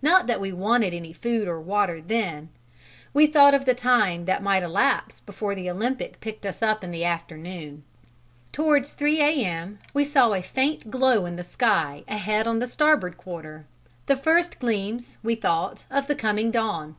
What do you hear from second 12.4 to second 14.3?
on the starboard quarter, the